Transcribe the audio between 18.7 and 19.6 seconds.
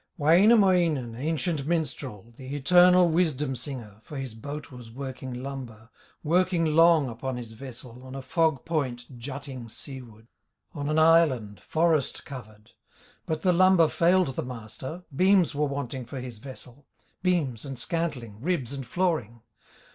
and flooring.